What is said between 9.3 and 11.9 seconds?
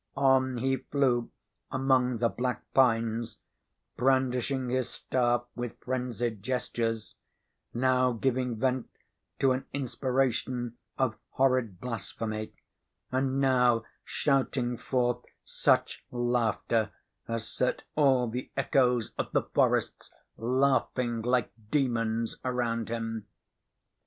to an inspiration of horrid